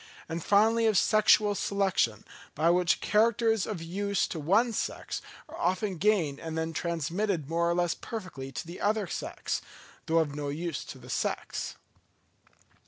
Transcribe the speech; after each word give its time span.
and 0.27 0.43
finally 0.43 0.87
of 0.87 0.97
sexual 0.97 1.53
selection, 1.53 2.25
by 2.55 2.71
which 2.71 3.01
characters 3.01 3.67
of 3.67 3.83
use 3.83 4.25
to 4.27 4.39
one 4.39 4.73
sex 4.73 5.21
are 5.47 5.59
often 5.59 5.97
gained 5.99 6.39
and 6.39 6.57
then 6.57 6.73
transmitted 6.73 7.47
more 7.47 7.69
or 7.69 7.75
less 7.75 7.93
perfectly 7.93 8.51
to 8.51 8.65
the 8.65 8.81
other 8.81 9.05
sex, 9.05 9.61
though 10.07 10.17
of 10.17 10.33
no 10.33 10.49
use 10.49 10.83
to 10.83 10.97
the 10.97 11.07
sex. 11.07 11.75